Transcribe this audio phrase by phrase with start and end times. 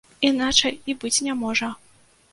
[0.29, 1.73] Іначай і быць не можа.